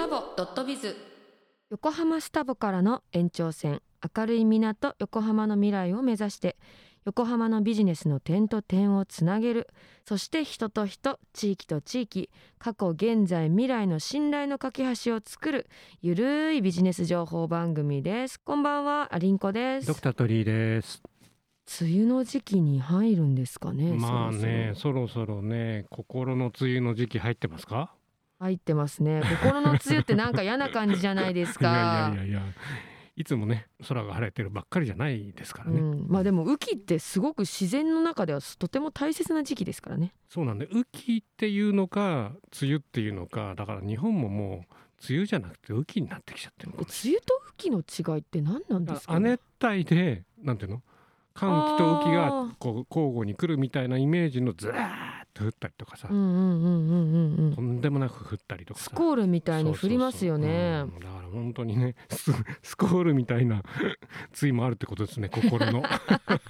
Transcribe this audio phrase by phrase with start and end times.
[0.00, 0.96] タボドットビズ
[1.68, 3.82] 横浜スタボからの延長線
[4.16, 6.56] 明るい港横浜の未来を目指して
[7.04, 9.68] 横浜のビジネスの点と点をつなげる
[10.08, 15.68] そして人と人地域と地域過去現在未来の信頼の架け橋を作る
[16.00, 21.02] ゆるいビジネス情報番組ですこんばんはアリンコですドクタートリーです。
[21.82, 27.94] 梅雨の時期に入るんですかねまあね、そそろそろね、心の梅雨の時期入ってますか。
[28.40, 29.22] 入ってますね。
[29.42, 32.10] 心の梅雨ってなんか嫌な感じじゃないですか。
[32.14, 32.52] いやいやいや。
[33.16, 35.80] いつもね、空が晴れてるばっかりじゃないですからね。
[35.80, 40.14] うん、まあでも雨季ってすごく自然の中ではとても大切な時期ですからね。
[40.30, 44.74] そうなんで、雨季っていうのか、梅雨っていうのか、だから日本ももう
[45.06, 50.82] 梅雨じゃなくて雨季になってきちゃってる梅雨と雨季の違いって何なんですか、亜熱帯で、なんていうの？
[51.34, 52.54] 寒気と雨季あがー。
[52.58, 58.90] こう交互に来るみたいなイメージのずーっと降ったりとかさ、とんでもなく降ったりとかさ。
[58.90, 60.84] スコールみたいに降りますよね。
[60.90, 61.00] そうん。
[61.00, 63.62] だから本当にねススコールみたいな
[64.38, 65.82] 対もあるってことですね心の。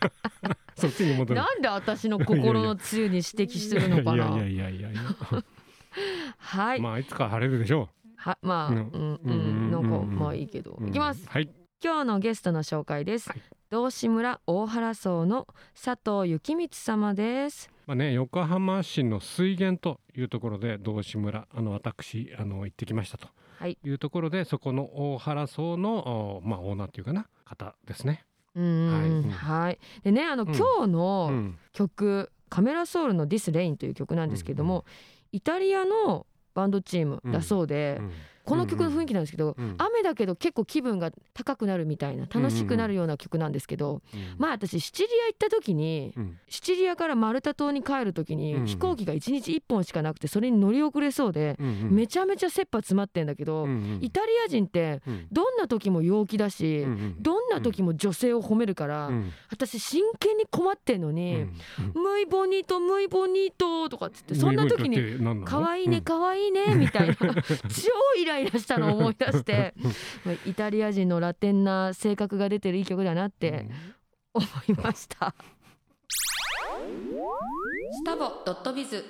[0.76, 1.40] そっちに戻る。
[1.40, 4.36] なんで私の心の梅雨に指摘するのかな。
[4.36, 5.00] いやいやいやいや
[6.38, 9.70] はい、まあいつか晴れるでしょはまあううんんうん、うん。
[9.70, 10.18] なんかうん。
[10.18, 11.28] まあいいけど、う、いきます。
[11.28, 11.50] はい。
[11.82, 13.42] 今日のゲストの紹介です、はい。
[13.70, 23.26] 道志村大原荘の佐藤幸光様ですまあね横浜市の水源というところで道志村あの私あの行ってきましたと。
[23.58, 23.76] はい。
[23.82, 28.24] いうところでそこの大原荘のおまあオーナーっていうかな方ですね。
[28.54, 29.64] うんうんはい。
[29.64, 30.54] はい、でねあの、うん。
[30.54, 31.58] 今日うのん。
[31.72, 34.84] 曲「カメラソウルの This Rain」という曲なんですけども、
[35.32, 38.12] イタリアのバンドチームだそうで、うん
[38.44, 46.38] この曲の雰囲気なんですけど、うん雨だけど結構気分が高くなるみたいな楽しくなるような曲なんですけど、うんまあ私シチリア行った時に、うん。
[46.48, 51.94] シチリアからマルタ島に帰る時に、うん飛行機が1日1本しかなくてそれに乗り遅れそうで、うんうん。
[51.94, 53.98] めちゃめちゃ切羽詰まってんだけど、うんうん。
[54.02, 55.26] イタリア人ってうん。
[55.30, 57.16] どんな時も陽気だし、うんうん。
[57.22, 61.54] どんな時も女性を褒めるから、うん私真剣に困ってんのうにん
[61.94, 64.98] 「ムイボニートムイボニート」とかっつってそんな時に
[65.44, 67.14] 「可愛いね可愛いね」みたいな。
[67.68, 69.74] 超イライラしたのを思い出して
[70.24, 73.68] まあイタリア人のラテンな性格が出てるいい曲だなって
[74.32, 75.34] 思いました。
[77.92, 79.04] スタボドットビズ。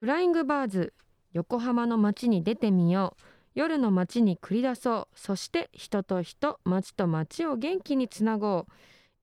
[0.00, 0.92] フライングバーズ
[1.32, 3.22] 横浜の街に出てみよう。
[3.54, 5.18] 夜の街に繰り出そう。
[5.18, 8.72] そして人と人街と街を元気につなごう。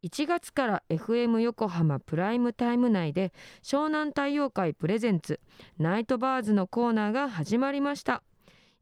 [0.04, 3.32] 1月から FM 横浜プライムタイム内で
[3.64, 5.40] 湘南太陽会プレゼンツ
[5.80, 8.22] ナイトバーズのコーナーが始まりました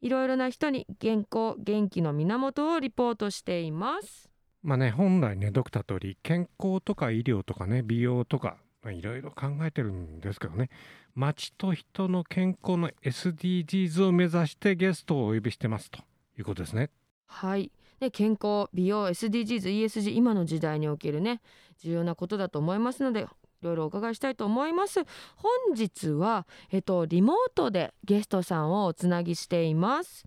[0.01, 4.29] いろいろな人に健康元気の源をリポートしています。
[4.63, 10.69] まあね本来ねドクター通り健康とか医療とかね美容とかまあいろいろ考えてるんですけどね。
[11.13, 15.99] 街と人の健康の SDGs を目指してゲストをお呼びしてますと
[16.37, 16.89] いうことですね。
[17.27, 17.71] はい。
[17.99, 21.41] で健康美容 SDGs ESG 今の時代におけるね
[21.77, 23.27] 重要なことだと思いますので
[23.61, 25.01] いろいろお伺いしたいと思います
[25.35, 30.25] 本日はえっとリモートでゲストさんをおつなぎしています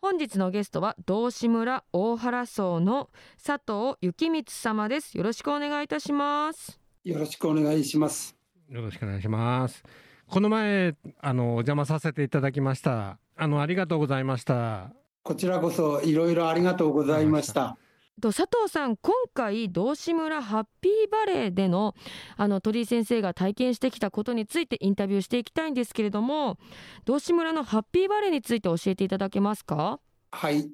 [0.00, 3.10] 本日のゲストは道志村大原荘の
[3.44, 6.78] 佐藤幸光様ですよろしくお願いいたします
[7.08, 8.36] よろしくお願いします。
[8.68, 9.82] よろしくお願いします。
[10.26, 13.18] この前あのお邪魔させていただきました。
[13.34, 14.90] あのありがとうございました。
[15.22, 17.78] こちらこそいろいろありがとうございました。
[18.18, 21.94] と佐藤さん今回道志村ハッピーバレーでの
[22.36, 26.58] あの鳥居先生が体験してきたことについてインタビューしていきたいんですけれども
[27.04, 30.00] 道志村のハッピーバレーについて教えていただけますか？
[30.30, 30.68] はい。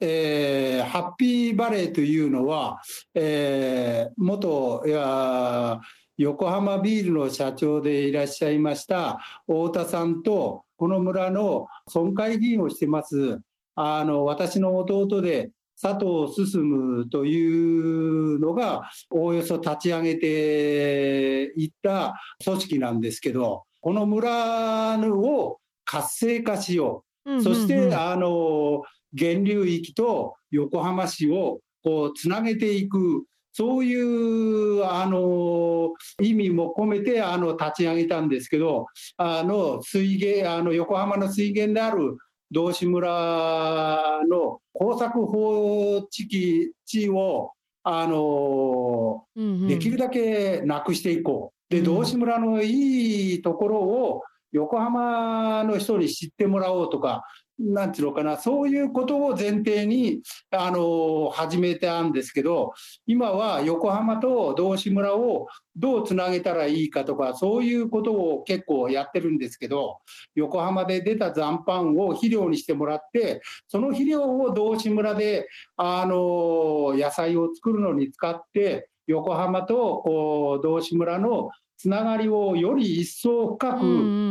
[0.00, 2.82] えーハッピーバレーというのは、
[3.14, 5.80] えー元いや
[6.18, 13.40] 横浜ビールの社長でいらっしゃいました太田さんとこの村の村会議員をしてます
[13.74, 15.50] あの私の弟で
[15.80, 22.14] 佐藤進というのがおおよそ立ち上げていった
[22.44, 27.42] 組織なんですけどこの村を活性化しよう。
[27.42, 38.86] そして、あの源流域と横浜市をこうつなげていく、そういうあの意味も込めてあの立ち上げたんですけど、
[39.16, 42.16] あの水源あの横浜の水源である
[42.50, 47.52] 道志村の耕作放置地を
[47.82, 49.24] あの
[49.68, 51.72] できるだけなくしていこう。
[51.72, 54.22] で、うん道志村のいいところを
[54.52, 57.24] 横浜の人に知ってもらおうとか、
[57.58, 60.20] なんていうのかな、そういうことを前提に、
[60.50, 62.74] あの、始めたんですけど、
[63.06, 69.98] 今は横浜と道志村をどうつなげたらいいかとか、そういうことを結構やってるんですけど、
[70.34, 83.80] 横浜で出た残飯を肥料にしてもらって、その肥料を道志村で、あの、野菜を作るのに使って、横浜とこう道志村のつながりをより一層深く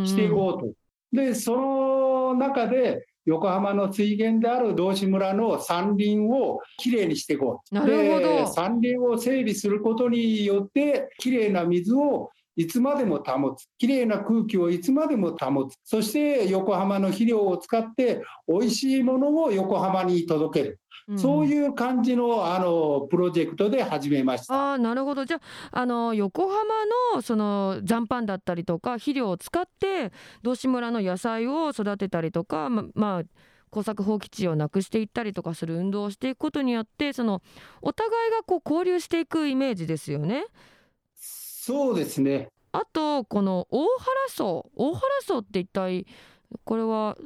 [0.05, 0.73] していこうと。
[1.11, 7.75] で、その中で、横浜の水源である道志村の山林をきれいにしていこう。
[7.75, 13.67] なるほどで山林を整備することによって、きれいな水をいつまでも保つ。
[13.77, 15.75] きれいな空気をいつまでも保つ。
[15.83, 20.79] そして横浜の肥料を使って、美味しいものを横浜に届ける。
[21.17, 24.73] そうういう感じのあのプロジェクトで始めました。
[24.73, 26.63] あーなるほどじゃああの横浜
[27.13, 30.11] のその残飯だったりとか肥料を使って
[30.41, 33.23] 道志村の野菜を育てたりとかままあ
[33.69, 37.41] 耕作放棄地をなくしていったりとかする運動をしていくことによってその
[37.81, 40.45] お互いがこう交流していくイメージですよね。
[41.15, 42.47] そうですね。
[42.71, 43.87] あとこの大原
[44.29, 46.05] 荘大原荘って一体
[46.63, 47.17] これは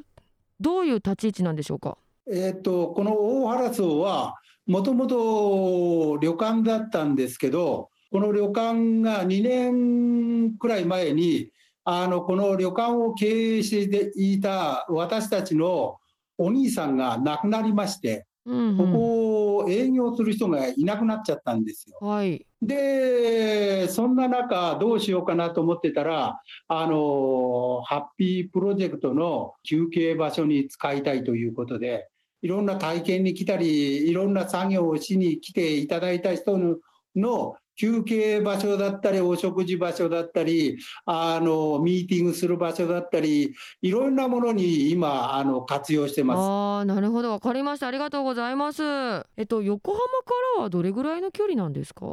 [0.59, 1.97] どういう立ち位置なんでしょうか？
[2.31, 4.35] えっとこの大原荘は
[4.65, 11.51] もともと旅館だったんですけどこの旅館が2年くらい前に
[11.83, 15.97] あのこの旅館を経営していた私たちの
[16.37, 21.97] お兄さんが亡くなりましてうん、こうん、こを営業する人がいなくなっちゃったんですよ。
[22.01, 32.09] はいで、そんな中、どうしようかなと思ってたら、あの、ハッピープロジェクトの休憩場所に使いたいということで、
[32.41, 36.77] いろんな体験に来たり、いろんな作業をしに来ていただいた人の
[37.15, 46.39] の休憩場所だったり、お食事場所だったり、あの、ミーティングする場所だったり、いろんなものに今、あの、活用してます。
[46.39, 47.31] ああなるほど。
[47.31, 47.87] わかりました。
[47.87, 48.83] ありがとうございます。
[48.83, 50.09] えっと横浜か
[50.57, 52.05] らはどれぐらいの距離なんですか？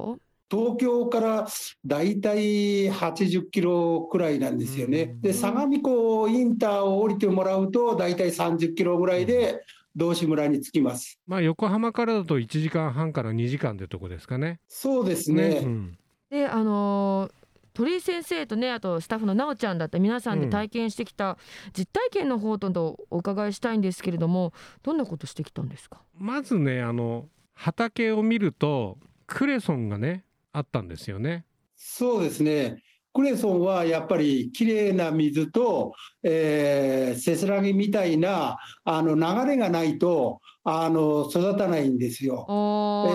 [0.48, 1.48] 東京から
[1.84, 5.16] だいたい80キロくらいなんですよね。
[5.20, 9.60] で、相模湖インターを降りてもらうと、だいたい30キロぐらいで
[9.96, 11.18] 道志村に着きます。
[11.26, 14.60] まあ横浜からだと1時間半から2時間ってとこですかね。
[14.68, 15.60] そうですね。
[15.64, 15.98] うん
[16.30, 21.36] であのー鳥居先生とねあとスタッフのなおちゃんだって皆さんで体験してきた
[21.76, 26.00] 実体験の方とお伺いしたいんですけれどもどんなことしてきたんですか？
[26.14, 28.96] まずねあの畑を見ると
[29.26, 31.44] クレソンがねあったんですよね。
[31.74, 32.82] そうですね。
[33.16, 42.44] クレソンはやっぱりきれいな水と、えーせせらぎみたいなあの流れがないとあの育たないんですよ。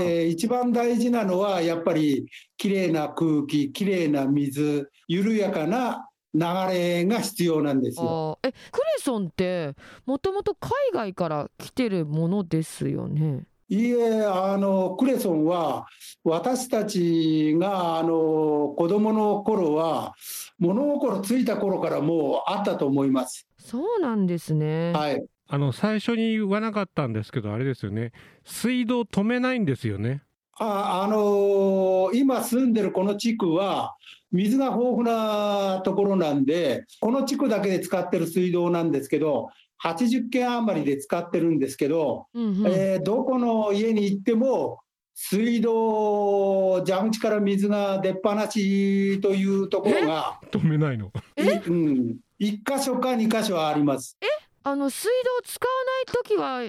[0.03, 2.25] えー一番大事なのはやっぱり
[2.57, 6.41] きれいな空気きれいな水緩やかな流
[6.73, 8.39] れが必要なんですよ。
[8.41, 9.75] えクレソンって
[10.07, 13.43] もともと海外から来てるものですよね？
[13.71, 15.87] いいえあのクレソンは
[16.25, 20.13] 私たちがあの子供の頃は
[20.59, 23.47] 物心ついた頃からもうあったと思います。
[23.57, 25.23] そうなんですね、はい。
[25.47, 28.11] あの最初に言わなかったんですけどあれですよね
[28.43, 30.21] 水道止めないんですよね。
[30.59, 33.95] ああの今住んでるこの地区は
[34.33, 39.49] 水が豊富なところなんでこの地区だけで使ってる水道なんですけど
[39.83, 42.67] 80軒余りで使ってるんですけど、うんうん。
[42.67, 44.79] えーどこの家に行っても
[45.13, 51.11] 水道蛇口から水が出っ放しというところが、止めないの。
[51.37, 54.17] いうん、1箇所か2箇所あります。
[54.63, 55.73] あの水道使わ
[56.05, 56.59] 時は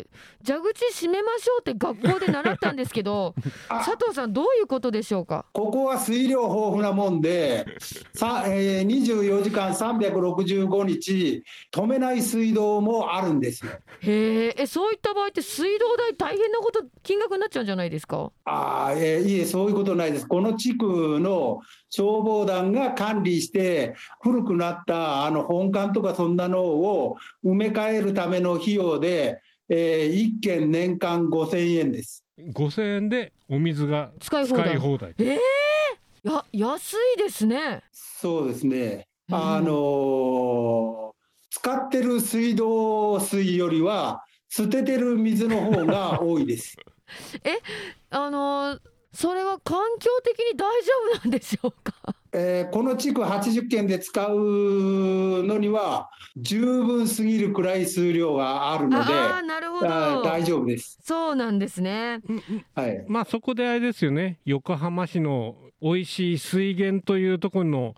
[0.44, 3.34] 蛇口閉めましょうって学校で習ったんですけど
[3.68, 5.44] あ佐藤さんどういうことでしょうか？
[5.52, 7.66] ここは水量豊富なもんで、
[8.14, 13.72] さえー24時間365日、止めない水道もあるんですよ。
[14.00, 18.30] へええそういった場合って水道代大変なこと金額になっちゃうんじゃないですか？
[18.44, 20.26] あーえーいえ、そういうことないです。
[20.26, 21.60] この地区の
[21.94, 32.24] 消防団が管理して、古くなったあの本館とかそんなのを埋め替えるための費用で、え1件年間5000円です。
[32.38, 35.14] 5000円でお水が使い放題使い放題。
[35.18, 39.06] えー、や安いですねそうですね。
[39.28, 41.12] うんあのー
[41.54, 46.76] 使ってる水道水よりは、捨ててる水の方が多いです。
[48.08, 51.94] あのーそれは環境的に大丈夫なんでしょうか？
[52.32, 60.98] えーこの地区80軒で使うのには、十分すぎるくらい数量があるので、ああなるほど大丈夫です。
[61.02, 62.20] そうなんですね
[62.74, 63.04] はい。
[63.06, 67.94] まあそこであれですよね横浜市の美味しい水源というところの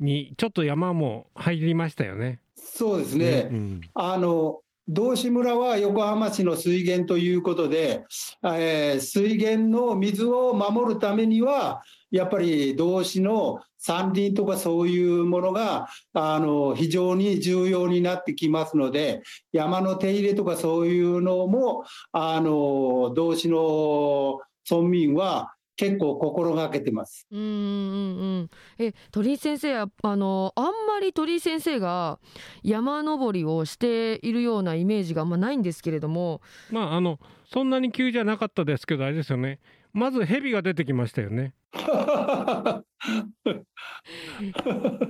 [0.00, 2.40] にちょっと山も入りましたよね。
[2.56, 3.48] そうですね。
[3.50, 8.04] うんあの、道志村は横浜市の水源ということで、
[8.42, 24.40] えー水源の水を守るためには、やっぱり道志の山林とかそういうものがあの非常に重要になってきますので、山の手入れとかそういうのも、あの道志の
[24.70, 27.26] 村民は結構心がけてます。
[27.30, 32.18] うんうんうんえ鳥居先生やあのあんまり鳥居先生が
[32.64, 36.40] 山登りをしているようなイメージがあんまないんですけれども。
[36.72, 39.60] まああのそんなに急じゃなかったですけどあれですよね。
[39.92, 41.54] まず蛇が出てきましたよね。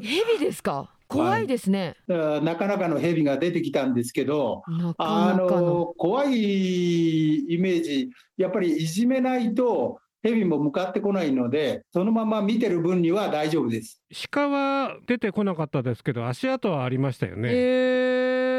[0.02, 0.90] 蛇ですか？
[1.08, 5.62] 怖いですね、なかなかの蛇が出てきたんですけど、なかあなかの。
[5.62, 14.02] の怖いイメージ、やっぱりいじめないと、蛇も向かってこないので、そのまま見てる分には大丈夫です。
[14.30, 17.52] 鹿は出てこなかったですけど足跡はありましたよね、へ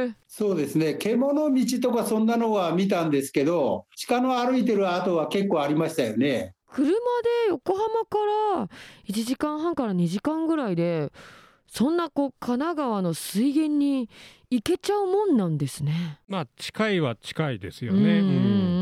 [0.07, 6.53] えそうですね、獣道とかそんなのは見たんですけど、鹿の歩いてる跡は結構ありましたよね。
[6.71, 6.93] 車で
[7.49, 8.17] 横浜か
[8.55, 8.69] ら
[9.07, 11.11] 1時間半から2時間ぐらいで
[11.67, 14.07] そんなこう神奈川の水源に
[14.51, 16.19] 行けちゃうもんなんですね。
[16.27, 18.78] まあ近いは近いですよね、うん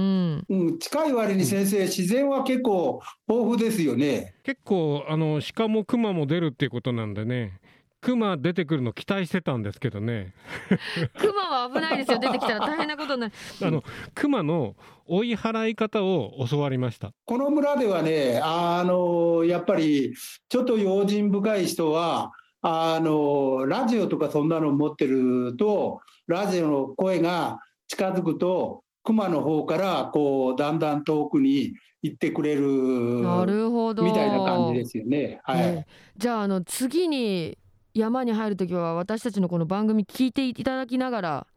[0.49, 0.79] うん。
[0.79, 4.35] 近い割に先生、自然は結構豊富ですよね。
[4.43, 7.59] 結構あの鹿も熊も出るっていうことなんでね。
[7.99, 10.33] 熊出てくるの期待してたんですけどね。
[11.17, 12.19] 熊は危ないですよ。
[12.19, 13.33] 出てきたら大変なことになる。
[13.61, 14.75] あの熊の
[15.07, 17.11] 追い払い方を教わりました。
[17.25, 20.13] この村ではね、あのやっぱり
[20.47, 34.03] ちょっと用心深い人は、あのラジオとかそんなの持ってると、ラジオの声が近づくと、熊の方からこうだんだん遠くに行ってくれるなるほど。
[34.03, 35.39] みたいな感じですよね。
[35.43, 35.59] はい。
[35.75, 35.87] ね
[36.17, 37.57] じゃああの次に
[37.93, 41.47] 山に入るときは私たちのこの番組聞いていただきながら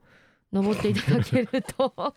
[0.53, 2.15] 登っていただけると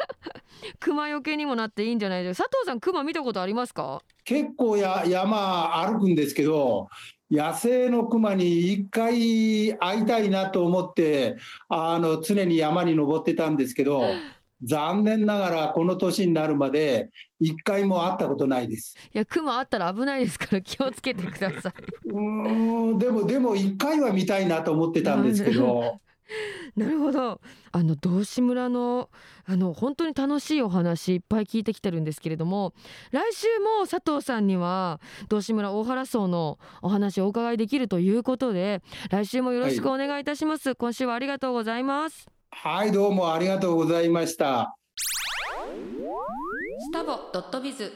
[0.80, 4.02] 熊よけにもなっていいんじゃないですか佐藤さん熊見たことありますか？
[4.24, 6.90] 結構や山歩くんですけど、
[7.30, 11.36] 野生の熊に一回会いたいなと思って、
[11.70, 14.02] あの常に山に登ってたんですけど、
[14.62, 17.10] 残念ながらこの年になるまで
[17.40, 18.96] 一回も会ったことないです。
[19.14, 21.72] いや熊あったら危ないですから気をつけてください。
[22.06, 25.98] うーん、でも、でも一回は見たいなと思ってたんですけど、
[26.76, 26.98] なる。
[26.98, 27.40] ほど。
[27.70, 29.10] あの道志村の
[29.44, 32.74] あの本当に楽しいお話いっぱい聞いてきてるんですけれども
[33.12, 44.74] 来週も佐藤さんには道志村大原荘のお話をお伺いできるということで来週もよろしくお願いいたします、今週はありがとうございますはい、どうもありがとうございました。
[44.96, 47.92] スタボドットビズ。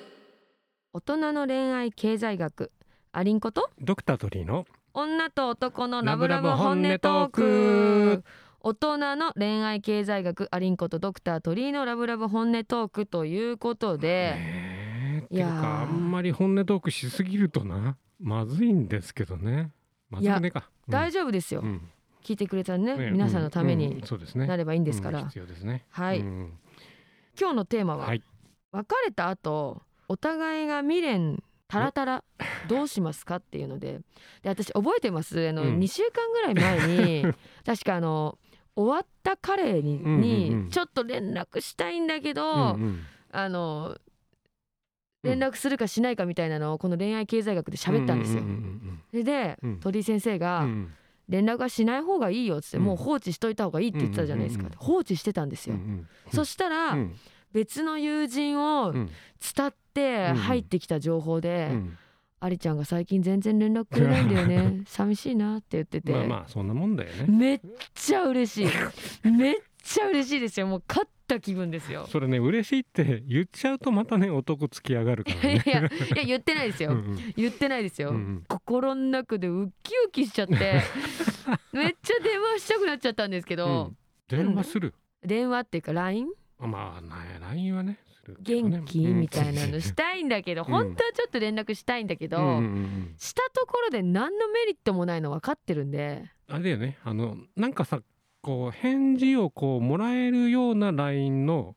[0.92, 2.70] 大人の恋愛経済学。
[3.12, 3.70] アリンコと？
[3.80, 4.66] ドクタートリーの？
[4.94, 8.22] 女と男のラブラブ本音トーク。
[8.22, 8.24] ク。
[8.60, 10.48] 大人の恋愛経済学。
[10.50, 10.98] アリンコと？
[10.98, 13.06] ドクター鳥居のラブラブ本音トーク。
[13.06, 15.22] ということで、ねえ。
[15.24, 17.96] っていやあんまり本音トークしすぎるとな。
[18.20, 19.70] まずいんですけどね。
[20.10, 20.68] まずくねえか。
[20.88, 21.88] 大丈夫ですよ、うん
[22.22, 24.02] 聞いてくれたねね皆さんのためうんうに
[24.46, 25.22] なればいいんですから、
[25.62, 25.84] ね。
[25.90, 26.20] はい。
[26.20, 26.58] うん
[27.38, 28.22] 今日のテーマは、はい。
[28.72, 32.24] 別れた後お互いが未練タラタラ
[32.68, 34.00] どうしますかっていうので。
[34.42, 35.48] で私覚えてます？
[35.48, 35.78] あの、うん。
[35.78, 38.38] 2週間ぐらい前に 確かあの
[38.76, 40.70] 終わった彼に,、うんうんうん。
[40.70, 43.00] ちょっと連絡したいんだけど、うんうん。
[43.30, 44.00] あのうん
[45.22, 48.42] 連絡するかしないかみたいなのをこの恋愛経済学で喋ったんですよ。
[48.42, 49.80] うんうんそれで、うん。
[49.80, 50.94] 鳥居先生うんがうん
[51.32, 52.84] 「連絡はしない方がいいよ」っつって、うん。
[52.84, 55.76] もう放置しといた方がいいって言ってたじゃないですか、放置してたんですよ。
[56.32, 57.14] そしたら、うん。
[57.52, 59.10] 別の友人をうん。
[59.56, 60.36] 伝ってうん。
[60.36, 61.98] 入ってきた情報で、うん。
[62.40, 64.82] アリちゃんが最近全然連絡くれないんだよね。
[64.88, 67.26] 寂しいなって言ってて、まあまあそんなもんだよね。
[67.28, 67.60] めっ
[67.94, 68.68] ちゃ嬉し
[69.24, 69.28] い。
[69.30, 70.66] めっちゃ嬉しいですよ。
[70.66, 72.06] もう勝った気分ですよ。
[72.06, 75.62] それね嬉しいって言っちゃうとまたね男つき上がるからね。
[75.66, 77.32] いやいや言ってないですよ、うんうん。
[77.36, 78.44] 言ってないですよ、うんうん。
[78.48, 80.54] 心の中でウキウキしちゃって
[81.72, 83.96] めっちゃ電話したくなっちゃったんですけど、うん。
[84.28, 84.94] 電話する？
[85.24, 87.98] 電話っていうか LINE あまあな LINE はね
[88.40, 89.00] 元気？
[89.00, 90.66] みたいなのしたいんだけど、うん。
[90.68, 93.14] 本当はちょっと連絡したいんだけど、うんうんうん。
[93.18, 96.30] したところで何のメリットもないの分かってるんで。
[96.48, 96.98] あれだよね。
[97.02, 98.00] あのなんかさ
[98.42, 101.76] こう返事をこうもらえるような LINE の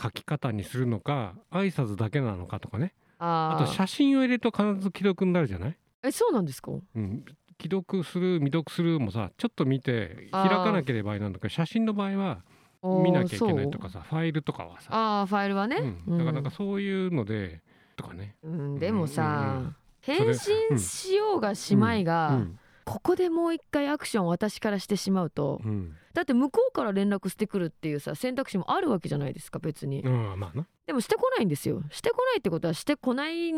[0.00, 2.94] 書き方にするのか挨拶だけなのかとかね。
[3.18, 6.70] ああと写真を入れると必ず既読になるじゃない、えそうなんですか？
[6.72, 7.24] うん、
[7.58, 12.42] 既読する未読するもさちょっと見て開かなければいいなんだけど写真の場合は
[12.82, 17.62] 見なきゃいけないとかさファイルとかはさ、ああファイルはね、うん、だからなんかそういうので
[17.96, 19.76] とかね、うんでもさ、うんうん。
[20.00, 22.58] 返信しようがしまいが、うん。
[22.84, 30.66] ここでもう一回アクションを私からしてしまうとうんだって向こうから連絡してくるっていうさ選択肢もあるわけじゃないですか別に、うんまあな。
[30.86, 31.82] でもしてこないんですよ。
[31.90, 33.52] してこないってことはしてこない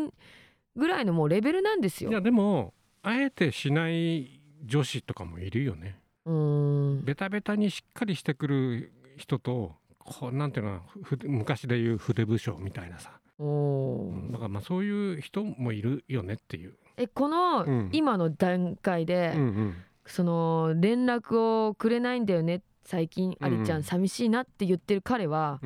[0.75, 2.09] ぐらいのもうレベルなんですよ。
[2.09, 6.01] いやでもあえてしない女子とかもいるよね。
[6.25, 7.05] うーん。
[7.05, 10.81] ベタベタにしっかりしてくる人とこうなんていうの
[11.23, 14.31] 昔でいう筆武将みたいなさ、おー。
[14.33, 17.89] だからまあそういう人もいるよねっていう、えこのうん。
[17.93, 19.75] 今の段階で、うんうん、
[20.09, 25.59] その連絡をくれないんだよね最近うんアリちゃん寂しいなって言ってる彼は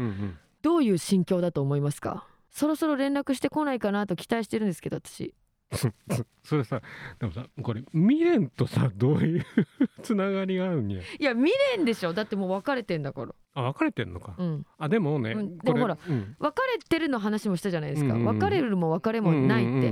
[0.62, 2.28] どういう心境だと思いますか？
[2.50, 5.34] そろそろ連絡してこないかなと期待してるんですけど私。
[6.44, 6.82] それさ
[7.20, 9.46] でもさこれ未練とさどういう
[10.04, 11.02] つながりがあるんや？
[11.02, 12.14] いや未練でしょ。
[12.14, 13.34] だってもう別れてんだから。
[13.56, 14.66] あ別れてんのか、うん。
[14.78, 15.58] あでもね、うん。
[15.58, 16.36] でもほらうん。
[16.38, 18.40] 別れてるの話もしたじゃないですか、うんうんうん。
[18.40, 19.92] 別れるも別れもないって、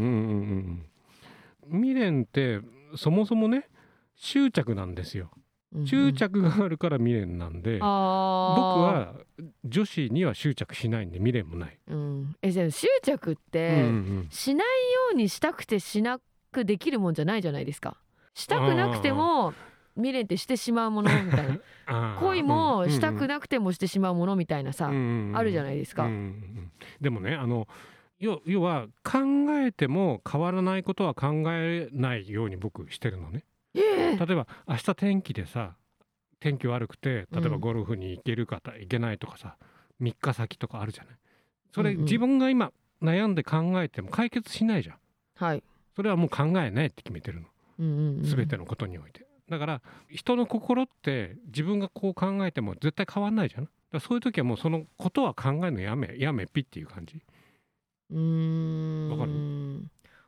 [1.72, 2.60] 未練って
[2.96, 3.68] そもそもね
[4.22, 5.32] 執着なんですよ。
[5.74, 5.88] うんうん。
[5.88, 9.14] 執着があるから未練なんで、僕あー。
[9.14, 9.16] は
[9.66, 14.28] 女子には執着しないんで未練もない、うん、えじゃあ執着っうんてうん。
[14.30, 14.68] しないよ
[15.14, 16.20] うにしたくてしな
[16.52, 17.98] くできるもんじゃないじゃないですか。
[18.34, 19.54] したくなくても
[19.96, 27.68] 未練ってしてしまうものみたいな 恋もしたくななくてもしてしまうものみたいなさ、あるじゃないですか、うんうんうんでもねあの
[28.20, 29.20] 要要は考
[29.60, 33.44] えても変わらないことは考えないように僕してるのね
[33.76, 33.80] え
[34.14, 34.18] え。
[34.18, 35.76] 例えば明日天気でさ
[36.40, 37.60] 天気悪くて例えばうん。
[37.60, 39.58] ゴルフに行けるか行けないとかさ
[40.02, 41.16] 3日先とかあるじゃない？
[41.74, 42.04] それうんうん。
[42.06, 44.98] 自分が今悩んで考えても解決しないじゃん。
[45.36, 45.64] はい、
[45.96, 47.48] それはもう考えないって決めてるの。
[47.80, 49.26] うんうんうん全てのことにおいて。
[49.50, 57.22] だから人の心って自分がこう考えても絶対変わんないじゃんだそういう時はもうそのことは考えるのやめやめぴっていう感じ。
[58.12, 59.10] うーん。
[59.12, 59.32] わかる？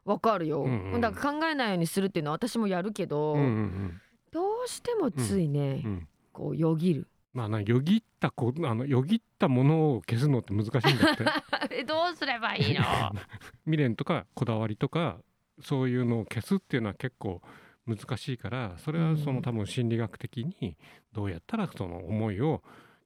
[0.06, 1.02] わかるよ、うんうん。
[1.02, 6.08] だから考えないようにするっていうのは私もやるけど、うんうんどうしてもついね、うんうん。
[6.32, 7.08] こうよぎる。
[7.34, 11.26] まあなよぎったこあのよぎったものを消すのって難しいんだって。
[11.70, 12.82] え どうすればいいの？
[13.66, 15.20] 未練とかこだわりとか
[15.62, 17.42] そういうのを消すっていうのは結構
[17.86, 19.36] 難しいからそれはそうん。
[19.38, 20.78] の多分心理学的に
[21.12, 22.64] どうやったらその思いを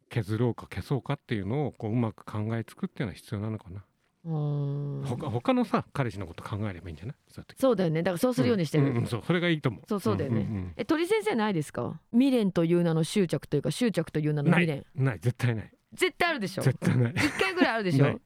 [0.10, 3.84] 削ろうか消そうかっていうのをこううまく考えつくっていうのは必要なのかな、
[4.28, 7.16] 他他のさ彼氏のこと考えればいいんじゃない？
[7.56, 8.04] そうだよね。
[8.04, 9.08] だからそうするようにしてる、んんん。
[9.08, 9.24] そう。
[9.26, 9.82] それがいいと思う。
[9.88, 10.42] そうそうだよね。
[10.42, 12.00] んんえ鳥先生ないですか？
[12.12, 14.86] 未練という名の執着というか執着という名の未練。
[14.98, 15.20] うんない。
[15.20, 15.72] 絶対ない。
[15.94, 16.62] 絶対あるでしょ？
[16.64, 17.14] 絶対ない。
[17.16, 18.20] 一回ぐらいあるでしょ？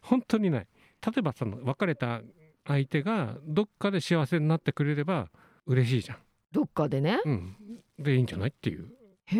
[0.00, 0.66] 本当にない。
[1.04, 2.22] 例えばその別れた
[2.66, 5.28] 相手がどっかで幸せになってくれれば
[5.66, 6.18] 嬉しいじゃん。
[6.52, 7.20] どっかでね。
[7.24, 7.56] うん、
[7.98, 8.48] でいいんじゃない？
[8.48, 8.88] っていう。
[9.32, 9.34] い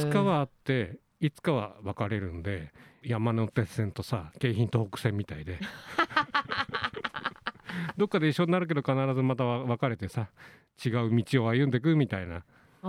[0.00, 5.58] つかはあっていつかは別れるんで山手線とさ京浜東北線みたいで。
[7.96, 10.28] どっかで一緒になるけど必ずまた別れてさ
[10.84, 12.38] 違う道を歩んでいくみたいな。
[12.38, 12.86] っって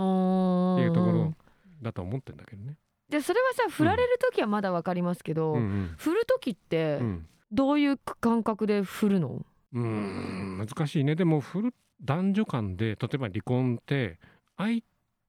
[0.83, 1.33] いうところ
[1.81, 2.75] だと思ってんだけどね。
[3.09, 7.27] でそれはさ振られる時はまだわかりますけど、うん振る時ってうん。
[7.51, 11.15] どういう感覚で振るの、うん、難しいね。
[11.15, 14.19] でもフル男女間で例えば離婚って
[14.57, 14.83] 相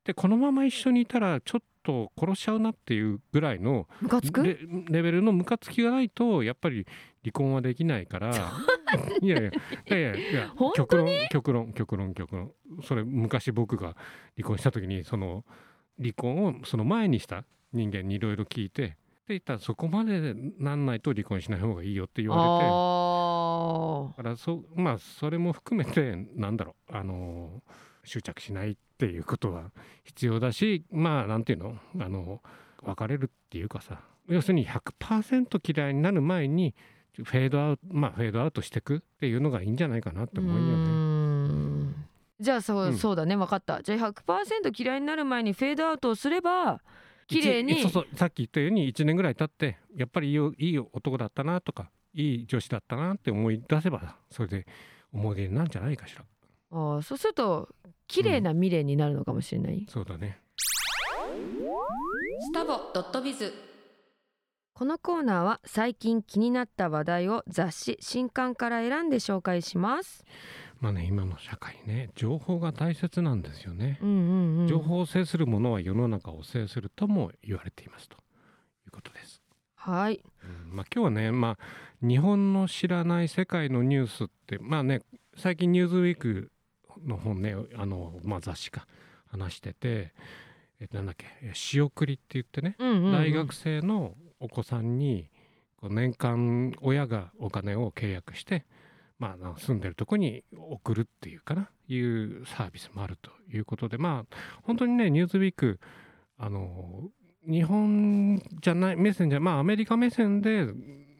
[0.04, 3.88] 手このまま一緒にいたらちょっと殺しちゃうなっていうぐらいの
[4.42, 6.86] レレベルのムカつきがないとやっぱり
[7.22, 8.52] 離婚はできないから。
[9.20, 9.52] いやいやい
[9.86, 12.52] やいやいや本極論極論極論極論。
[12.82, 13.94] それ昔僕が
[14.36, 15.44] 離婚した時にその
[16.00, 18.96] 離婚をその前にした人間にいろいろ聞いてで
[19.28, 22.46] 言ったらそこまでなんないと離婚しない方がいいよって言われて。
[22.46, 27.62] あだからそまあそれも含めてなんだろうあの
[28.04, 29.70] 執着しないっていうことは
[30.04, 31.76] 必要だしまあなんていうの？
[32.00, 32.40] あの
[32.82, 36.74] 別れるっていうかさ要するに100%嫌いになる前に
[37.14, 40.76] フェードアウトまあフェードアウトしていくっていうのがいいんじゃないかなってー思うよ
[41.88, 41.94] ね。
[42.40, 42.96] じゃあそう,、うん。
[42.96, 43.36] そうだね。
[43.36, 43.82] 分かった。
[43.82, 46.80] じゃあ100%嫌いになる前にフェードアウトをすれば
[47.26, 48.06] 綺麗に一そうそう。
[48.16, 54.66] さっき言ったように1年ぐらい経ってやっぱりいいよいい男だったなとかいい女子だったなって思い出せばそれで
[55.12, 56.24] 思い出になるんじゃないかしら。
[56.70, 57.68] あーそうすると
[58.06, 60.40] 綺麗な未練になるのかもしれない、そうだね。
[62.42, 63.52] スタボドットビズ。
[64.72, 70.24] このコーナーは最近気になった話題を雑誌新刊から選んで紹介します。
[70.80, 73.98] まあね今の社会ね情報が大切なんですよね。
[74.00, 74.66] うんうんうん。
[74.68, 78.16] 情報を制するものは世の中を制するとも言われていますと。
[78.16, 79.42] いうことです。
[79.74, 80.22] はい。
[80.42, 80.74] うん。
[80.74, 85.02] まあ、今日はね、まあ、日本の知らない世界のニュースってまあね
[85.36, 86.50] 最近「ニューズウィーク
[87.04, 88.86] の本ねあの、まあ、雑誌か
[89.28, 90.12] 話してて
[90.80, 93.12] えなんだっけ仕送りって言ってね、うんうんうん。
[93.12, 95.28] 大学生のお子さんに
[95.76, 98.64] こう年間親がお金を契約して、
[99.18, 105.80] まあ、住んでるとこに送るっていうかないうサービスもあるということでまあ本当にね「ニューズウィーク
[106.38, 107.10] あの
[107.46, 110.66] 日本じゃない目線じゃまあアメリカ目線で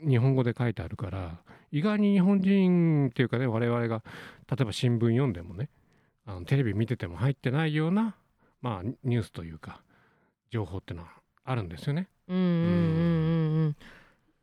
[0.06, 1.40] 日本語で書いてあるから
[1.72, 4.02] 意外に日本人っていうかね我々が
[4.50, 5.68] 例えば新聞読んでもね
[6.26, 8.16] あのテレビ見てても入ってないような、
[8.60, 9.82] まあ、ニュースというか
[10.50, 11.10] 情報っていうのは
[11.44, 12.08] あるんですよね。
[12.28, 13.76] うんうんうんうんうん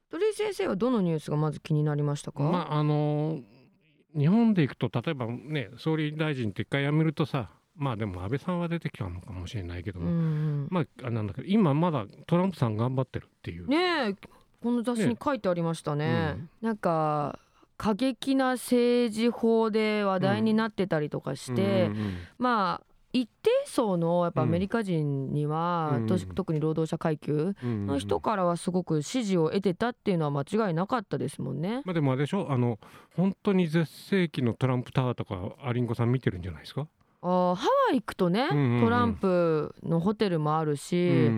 [0.09, 3.39] 鳥居先生はどのニュースがまず気になりましたか、まああの
[4.17, 13.67] 日本でいくと例えばね総理大臣って一回辞めるとさまあでも安倍さんは出てきたのかもしれないけども、うんうんまああなんだけど今まだトランプさん頑張ってるっていう。
[13.67, 14.15] ねえ
[14.61, 16.35] この雑誌に書いてありましたね。
[16.37, 16.49] うん。
[16.61, 17.39] なんか
[17.77, 26.07] 過激な政治法で話題になってたりとかして、うんうんまあ一定層のやっぱアメリカ人には、うん。
[26.07, 27.87] 特に労働者階級うん。
[27.87, 31.81] の人からはすごく支持を得てたっていうのは間違いなかったですもんね。
[31.85, 32.47] まあでもあれでしょ？
[32.51, 32.79] あの
[33.15, 36.87] 本当に絶世紀のトランプタワーとかアリンコさん見てるんじゃないですか？
[37.21, 38.83] あーハワイ行くとね、うんうんうん。
[38.83, 41.29] トランプのホテルもあるし、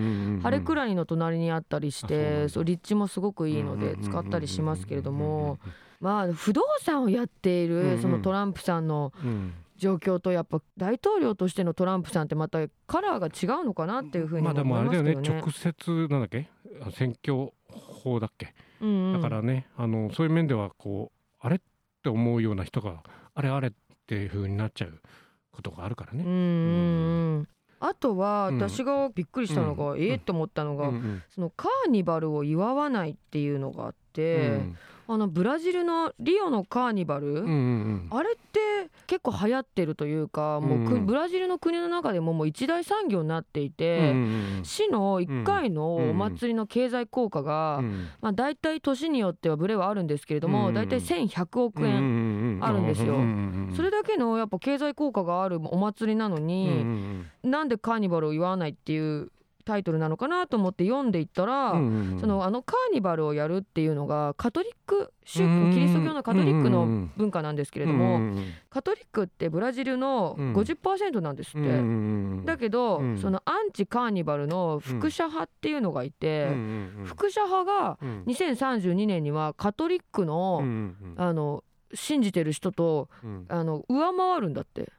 [0.41, 2.49] ハレクらラニの隣にあったりしてだ。
[2.49, 5.59] そう立地もすごくいいので使ったりしますけれども。
[5.99, 7.95] まあ不動産をやっていうんうん。
[7.97, 9.53] るそのトランプさんのうん。
[9.77, 15.41] 状況とやっぱ大統領としてのトランプさんってまたカラーが違うのかなっていうふうにまあでも思いもあれだよますけどね。
[15.41, 16.49] ね直接なんだっけ？
[16.81, 17.53] あ選挙
[18.03, 18.53] 法だっけ？
[18.81, 21.59] うんうんだからねあのそういう面ではこうあれっ
[22.03, 23.71] て思うような人があれあれっ
[24.05, 24.99] ていう風になっちゃう
[25.59, 26.23] ことがあるからね。
[26.25, 27.47] うん
[27.81, 30.01] あとはうん私がびっくりしたのが、うん。
[30.01, 30.91] ええって思ったのが、
[31.29, 34.61] そのカーニバルを祝わないっていうのがあって、
[35.11, 38.07] あのブラジルのリオのカーニバル、うんうんうん。
[38.11, 53.15] あれって結構流行ってるというかもうく、うんブラジルの国の中でももう一大産業になっていて、うんうん市の1回のお祭りの経済効果が、うんまあ、大体年によってはブレはあるんですけれども、うん大体1100億円、円あるんですよ。
[53.75, 59.31] それだけのやっぱ経済効果があるお祭りなのに、なんでカーニバルを祝わないっていう
[59.69, 61.77] タイトルなのかなと思って読んでいったら、そ
[62.25, 68.19] のあのカーニバルをやるっていうのがカトリック宗うんキリスト教のカトリックのうんうんうん文化なんですけれども、
[68.71, 70.53] カトリックってブラジルのうん。
[70.55, 72.45] 50%なんですって。
[72.45, 73.17] だけど、うん。
[73.19, 76.47] そのアンチカーニバルの副社派っていうのがいて、
[77.03, 80.63] 副社派が2032年にはカトリックの、
[81.15, 83.09] あの信じてる人と
[83.49, 84.91] あの上回るんだって。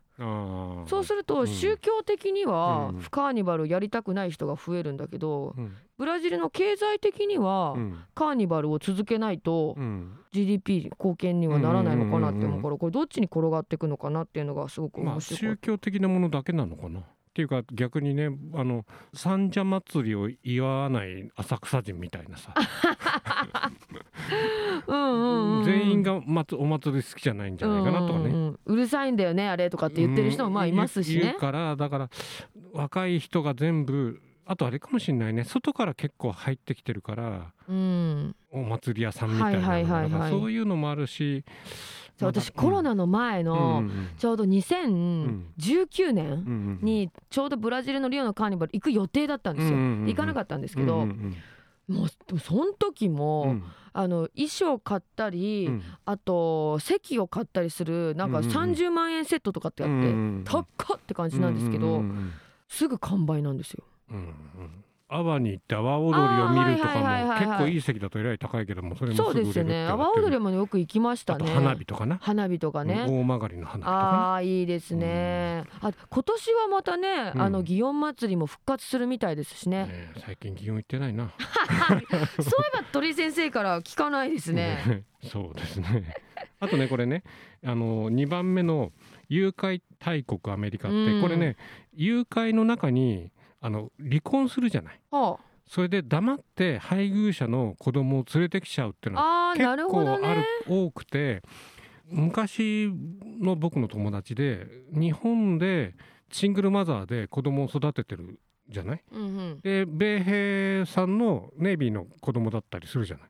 [0.87, 1.47] そうするとうん。
[1.47, 3.03] 宗教的にはうん。
[3.11, 5.77] カーニバルやりたくない人が増えるんだけどうん。
[5.99, 7.99] ブラジルの経済的にはうん。
[8.15, 10.17] カーニバルを続けないとうん。
[10.33, 17.01] GDP 貢献にはならないのかなって思うからこれどっちに転がっていくのかなっていうのがすごくまあ面白かっ宗教的なものだけなのかな？
[17.01, 22.53] っていうか逆にねあの三社祭りを祝わない浅草人みたいなさ
[25.65, 28.19] 全員がまつお祭り好きじゃないんじゃないかなとかね。
[28.19, 28.59] うんうんうん。
[28.65, 31.21] うるさいんだよねあれとかって言ってる人もまあいますしね。
[31.21, 31.39] 言う言う。
[31.39, 32.11] からだから
[32.73, 35.45] 若い人が全部あとあれかもしれないね。
[35.45, 41.45] 外から結構入ってきてるからうん、お祭り屋さんみたいなはいはいはいはいだからそういうのもあるし
[42.21, 43.85] 私コロナの前の
[44.19, 49.79] ちょうど2019年にちょうどブラジルのリオのカーニバル行く予定だったんですよ。
[49.79, 51.07] 行かなかったんですけど、
[51.89, 53.57] もうその時も、
[53.93, 55.69] あの衣装買ったり、
[56.05, 58.57] あと席を買ったりするなんかうんうんうん。
[58.57, 62.03] 30万円セットとかってあって、高っって感じなんですけど、
[62.69, 63.85] すぐ完売なんですよ。
[65.13, 69.87] 阿波に行って阿波踊りを見るとかも結構いい席だとえらい高いけどもそれもすそうですね。
[69.89, 71.45] 阿波踊りもよく行きましたね。
[71.45, 73.07] あと花火とかな花火とかね。
[73.09, 75.65] 大曲りの花火とかああいいですね。
[75.81, 79.81] あ今年はまたね、うんあの祇園祭りも復活するみたいですしね。
[79.81, 81.33] なねえ最近祇園行ってないな
[81.91, 82.03] そうい
[82.75, 84.83] えば鳥居先生から聞かないですね。
[84.87, 86.15] ねそうですね
[86.61, 87.25] あとねこれね
[87.65, 88.93] あの2番目の
[89.29, 91.57] 誘拐大国アメリカって、うんこれね
[91.95, 100.45] 誘拐の中にあの離婚するじゃないはそれで黙って配偶者の子供を連れてきちゃうっていうのは結構あるね。
[100.67, 101.43] 多くて
[102.09, 102.91] 昔
[103.41, 105.95] の僕の友達で日本で
[106.33, 109.03] シングルマザーで子供を育ててるじゃない？
[109.13, 109.61] うんうん。
[109.61, 113.29] で米兵さんのネイビーの子供だったりするじゃない？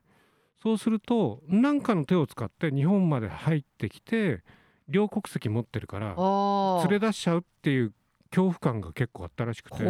[0.63, 4.41] そうすると何かの手を使って日本まで入ってきて
[4.87, 6.87] 両国籍持ってるからああ。
[6.89, 7.93] 連れ出しちゃうっていう
[8.31, 9.83] 恐怖感が結構あったらしくて。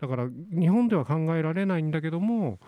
[0.00, 2.58] だから日本では考えられないんだけども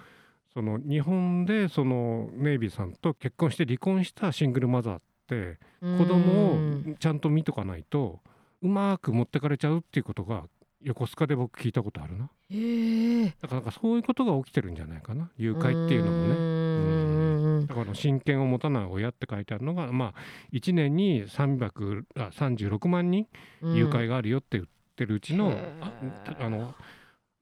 [0.55, 8.21] その日本でそのネイビーさんと結婚して離婚したシングルマザーって子供うんをちゃんと見とかないと
[8.63, 10.45] うまく持ってかれちゃうっていうことが
[10.83, 12.25] 横須賀で僕聞いたことあるな。
[12.25, 15.31] だからなんかそういうことが起きてるんじゃないかな。
[15.37, 17.61] 誘拐っていうのもね。
[17.61, 20.15] ねだから親権を持たない親って書いてあるのがまあ
[20.53, 23.27] 1年に300あ36万人
[23.63, 24.65] 誘拐があるよって言っ
[24.97, 25.93] てるうちの、あ
[26.39, 26.75] あの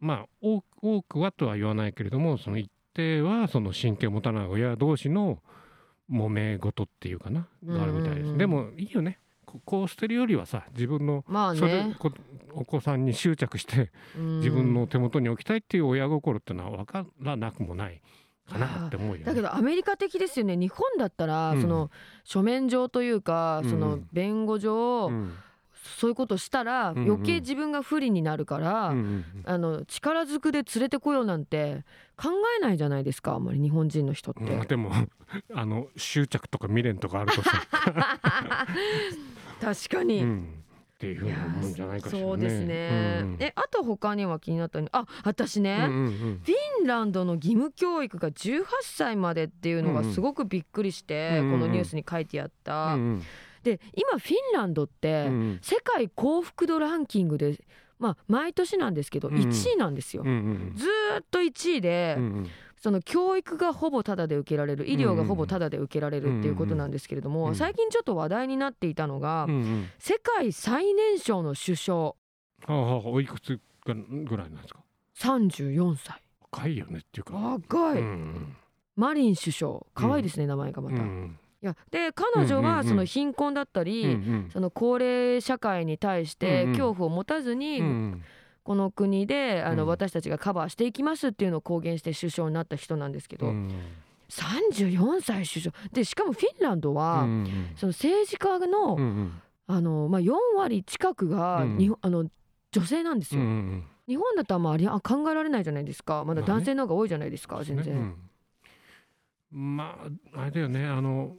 [0.00, 5.38] まあ多多くはとは言わないけれどもその一定はその神経を持たない親同士の
[6.10, 8.38] 揉め事っていうかながあるみたいです、うんうんうん。
[8.38, 9.18] でもいいよね
[9.54, 12.10] ここう捨てるよりはさ自分のまあそれねこ
[12.52, 18.00] お子さんに執着して自分の手元に置きたいっていう親心ってのは分からなくもない
[18.48, 19.24] かなって思うよね。
[19.24, 20.56] だけどアメリカ的ですよね。
[20.56, 21.62] 日本だったら、うん。
[21.62, 21.90] その
[22.24, 23.70] 書面上というか、うん。
[23.70, 25.34] その弁護上、うん。
[25.98, 31.84] そういうことしたら、余計自分が不利になるから、うんうんあの力ずくで連れてこようなんて
[32.16, 34.66] 考えないじゃないですかあんまり日本人の人って。
[34.66, 34.90] でも
[35.52, 37.50] あの執着とか未練とかあるとさ、
[39.60, 40.48] 確かに、うん、
[40.94, 42.24] っていうふうに思うんじゃないかしらね。
[42.24, 44.88] そうですね、うんえあと他には気になったの？
[44.92, 53.22] あ私ね、うんうんフィンランドの義務教育が18歳までっていうのがうんうんすごくびっくりして、うんうんこのニュースに書いてあった、うん
[53.62, 55.58] で今フィンランドって、うんうん。
[55.62, 57.58] 世界幸福度ランキングで
[57.98, 59.42] まあ毎年なんですけどうんうん。
[59.42, 62.50] 1位なんですよ、うんうんずーっと1位で、うんうん
[62.84, 69.88] その教育がほぼタダで受けられる医療がほぼタダで受けられるっていうことなんですけれども、うんうん最近ちょっと話題になっていたのが、うんうん。
[69.98, 71.98] 世界最年少の首相。
[72.02, 72.14] は
[72.66, 74.80] あはあおいくつがぐらいなんですか
[75.16, 76.20] ？34歳。
[76.52, 77.34] 若いよねっていうか。
[77.36, 78.54] 若い、うん
[78.96, 79.80] マリン首相。
[79.94, 80.96] 可愛いですね、名前がまた。
[80.96, 81.38] いうん。
[81.62, 82.76] やで彼女うんうんうん。
[82.76, 84.50] はその貧困だったり、うんうん。
[84.52, 86.76] その高齢社会に対してうんうん。
[86.76, 88.22] 恐怖を持たずに、うん
[88.64, 89.88] この国であの、うん。
[89.88, 93.70] 私たちがカバーしていきますっていうのを公言して首相になった人なんですけど、うん。
[94.30, 95.72] 34歳首相。
[95.92, 98.98] でしかもフィンランドは、うんその政治家の,、
[99.66, 101.64] あのまあ、4割近くが、あ
[102.10, 102.26] の
[102.72, 103.42] 女性なんですよ、
[104.08, 106.24] 日本だったらまあありあ考えられないじゃないですか。
[106.24, 108.16] まだ男性の方が多いじゃないですか、全然、
[109.52, 109.98] ま
[110.34, 110.86] ああれだよね。
[110.86, 111.36] あの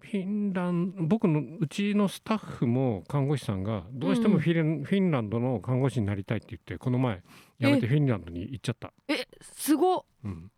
[0.00, 7.22] フィンラン僕のうちのスタッフも看護師さんがどうしてもフィフィンランドの看護師になりたいって言ってこの前
[7.58, 10.02] やめてフィンランドに行っちゃった、えすごっ。
[10.24, 10.50] うん、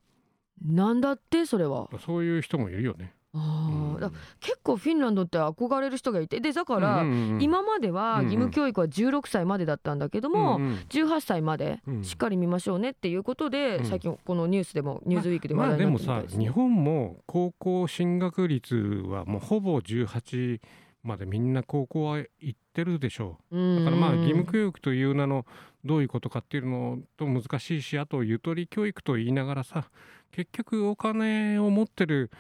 [0.64, 1.88] なんだってそれは。
[2.05, 3.14] そういう人もいるよね。
[3.33, 4.01] あー、うん。
[4.01, 6.40] だ結構フィンランドって憧れる人がいて。
[6.40, 7.05] でだから、
[7.38, 10.75] 今までは義務教育は16歳までだったんだけども、うんうん。
[10.88, 12.05] 18歳までうん。
[12.05, 13.85] しっかり見ましょうねっていうことで、うん。
[13.87, 18.75] 最近このニュースでも「ニューズウィークで話まあ題になってでもさるみたいですね日本も高校進学率
[19.07, 20.61] はもうほぼ18
[21.03, 23.57] までみんな高校は行ってるでしょう。
[23.79, 25.47] だからまあ義務教育という名の
[25.85, 29.90] どういうことかっていうのと難しいしあとゆとり教育と言いながらさ
[30.31, 32.31] 結局お金を持ってる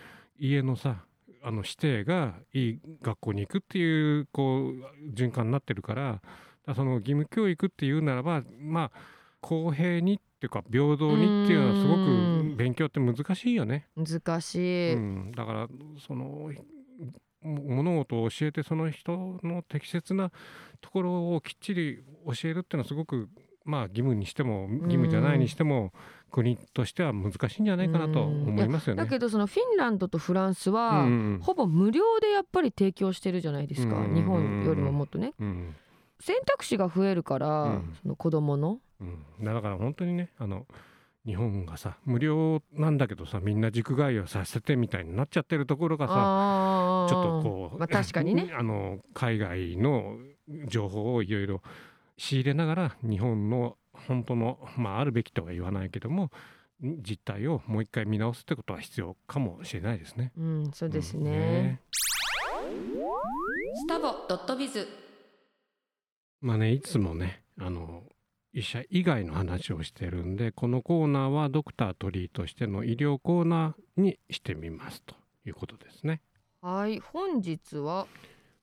[0.40, 1.04] 家のさ
[1.42, 6.20] あの指定がいい学校に行くっていうこう循環になってるから
[6.74, 8.90] その義務教育っていうならばまあ
[9.40, 13.86] 公平にっていうか平等にっていうのはすごうんく勉強って難しいよね。
[13.96, 15.68] 難しい、うん、だから
[16.06, 16.50] その
[17.42, 20.30] も物事を教えてその人の適切な
[20.80, 23.28] ところをきっちり教えるっていうのはすごく
[23.70, 25.92] まあ義務にしても義務じゃないにしても
[26.30, 29.02] 国としては難しいんじゃないかなと思いますよね。
[29.02, 31.06] だけどそのフィンランドとフランスは、
[31.40, 34.14] ほぼ無料でやっぱり提供してるじゃないですか、うん。
[34.14, 35.34] 日本よりももっとね。
[35.40, 35.74] うん。
[36.20, 37.94] 選択肢が増えるから、うん。
[38.00, 38.80] その子供の。
[39.00, 40.66] うん、だから本当にねあの
[41.24, 48.52] 日本がさ無料なんだけどさみんな塾通いをさせてみたいになっちゃってるところがさちょっとこう、まあ確かにね。
[48.56, 50.16] あの海外の
[50.66, 51.62] 情報をいろいろ
[52.20, 56.30] 仕入れながら日本の本当の、まあ、あるべきとは言わないけども
[56.78, 60.30] 実態をもう一回見直すってことは必要かもしれないですね。
[60.36, 61.80] うんそうですうんね,、
[63.74, 64.86] スタボドットビズ
[66.42, 68.02] まあねいつもねあの
[68.52, 75.14] 医者以外の話をしてるんでこのコーナーはドクタートリーとしての医療コーナーにしてみますと
[75.46, 76.20] いうことですね。
[76.60, 78.06] はい本日は？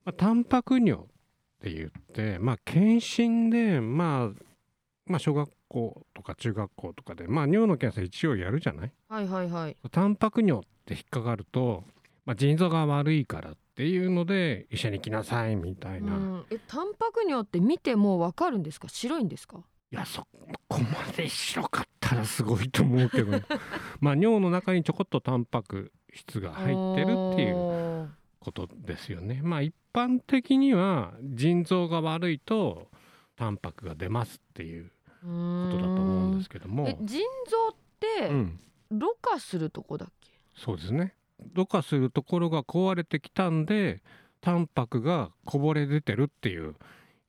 [0.06, 1.06] まあ、タンパク尿
[1.58, 4.43] って言って、まあ、検診で、まあ、
[5.06, 8.91] まあ小学校とか中学校とかで、まあ、尿の検査一応やるじゃない？
[9.10, 9.78] はいはいはい。
[9.91, 11.84] タンパク尿って引っかかると、
[12.26, 16.46] まあ、腎臓が悪いからっていうので医者に来なさいみたいな、いうん。
[16.52, 18.88] えタンパク尿って見てもうわかるんですか？
[18.89, 19.60] 白いんですか？
[19.89, 20.28] やそ
[20.67, 23.32] こまで白かったらすごいと思うけど。
[24.02, 28.04] まあ尿の中にちょこっとタンパク質が入ってるっていう。
[28.04, 29.41] うことですよね。
[29.43, 32.89] まあ一般的には腎臓が悪いと
[33.36, 35.28] タンパクが出ますっていうこ
[35.71, 36.88] とだと思うんですけども。
[36.88, 37.76] え、腎臓っ
[38.19, 38.60] てうん、
[38.91, 41.15] ろ過するとこだっけ、そうですね。
[41.54, 44.02] ろ過するところが壊れてきたんで
[44.41, 46.76] タンパクがこぼれ出てるっていう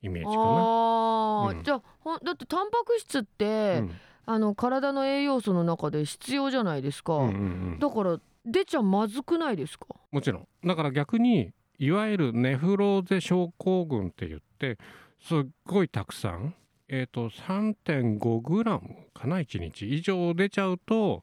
[0.03, 0.41] イメージかな。
[0.41, 1.63] ああ、うん。
[1.63, 3.93] じゃあほんだってタンパク質って、うん。
[4.31, 7.37] あの体の栄養素の中で必要じゃないですか、うんうんう
[7.77, 7.79] ん。
[7.79, 9.87] だから出ちゃまずくないですか？
[10.11, 10.49] もちろん。
[10.67, 14.79] だから逆にいわゆるネフローゼ症候群って言って
[15.21, 16.55] すっごいたくさん
[16.89, 21.23] えー、と3.5グラムかな1日以上出ちゃうと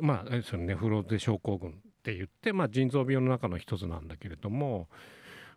[0.00, 4.88] まあそのネフローゼ症候群って言って、まあ、腎臓病の中の一つなんだけれども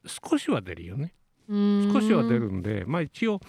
[0.05, 1.13] 少しは出るよね。
[1.49, 3.39] 少少しは出るんで、まあ、一応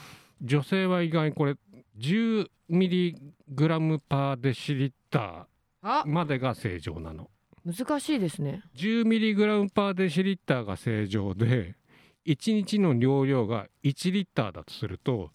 [0.41, 1.55] 女性は意外にこれ
[1.99, 3.17] 10ミリ
[3.49, 5.47] グラムパーデシリッタ
[5.83, 6.05] あ。
[6.07, 7.29] ーまでが正常なの。
[7.77, 8.63] 難しいですね。
[8.77, 11.75] 10ミリグラムパーデシリッターが正常で
[12.27, 15.31] 1日の尿量が1リッターだとすると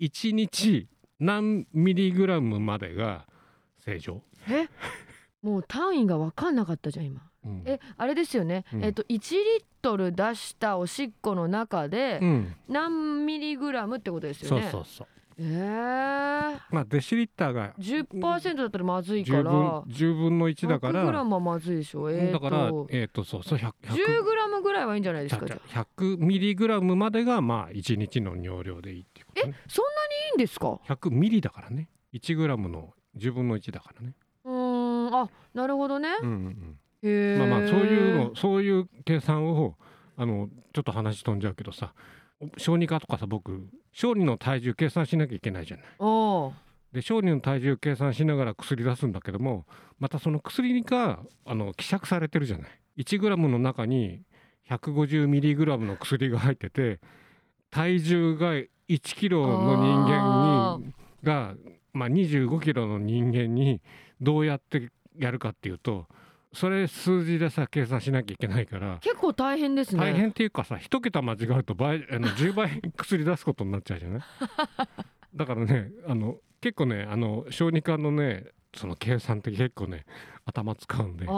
[0.00, 0.86] 1日
[1.18, 3.26] 何ミリグラムまでが
[3.84, 4.22] 正常。
[4.48, 4.68] え？
[5.42, 7.22] もう単位が分かんなかったじゃん今。
[7.44, 7.62] うん。
[7.64, 8.84] えあれですよね、うん。
[8.84, 9.20] えっと1リッ
[9.80, 15.06] トル出したおしっこの中でうん、何ミリグラムってことですよそうねそうそう。
[15.40, 22.10] えー、まあデシリッターが10%だったらまずいか10ら分10分の1だか100グラら、ムはまずいでしょ。
[22.10, 25.86] えー、だからとえっ、とそうそう100 10グラムぐらいはいいんじゃないですかじゃあ。
[25.98, 29.54] 100ミリグラムまでがまあ1日の尿量でいいっていうことね。
[29.68, 31.88] そんなにいいんですか？100ミリだからね。
[32.12, 34.14] 1グラムの10分の1だからね。
[34.44, 35.14] うーん。
[35.14, 39.76] あなるほどね、うんうんへえうん、まあまあそういうのそういう計算を
[40.16, 41.94] あのちょっと話飛んじゃうけどさ
[42.56, 45.86] 小児科とかさ僕小児の体重計算しなきゃいけないじゃない。
[46.92, 49.66] で小児の体重計算しながら薬出すんだけども
[49.98, 52.70] またその薬があの希釈されてるじゃない。
[52.98, 54.22] 1グラムの中に
[54.68, 57.00] 150ミリグラムの薬が入ってて
[57.70, 61.54] 体重が1キロの人間にが、
[61.92, 63.80] まあ、25キロの人間に
[64.20, 66.06] どうやってやるかっていうと
[66.52, 68.98] それ数字でさ計算しなきゃいけないから。
[69.00, 70.00] 結構大変ですね。
[70.00, 74.22] 大変っていうかさ一桁間違うと倍あの 10倍薬出すことになっちゃうじゃない？
[75.34, 80.04] だからねあの結構ねあの小児科のねその計算って結構ね
[80.46, 81.26] 頭使うんで。
[81.28, 81.30] あ